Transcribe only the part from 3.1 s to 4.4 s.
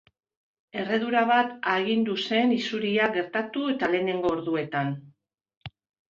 gertatu eta lehenengo